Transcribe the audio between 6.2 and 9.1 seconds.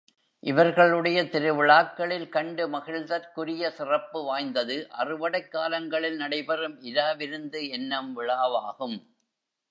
நடைபெறும் இரா விருந்து என்னும் விழாவாகும்.